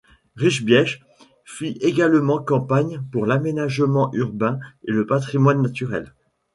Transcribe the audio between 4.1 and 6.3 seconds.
urbain et le patrimoine naturel.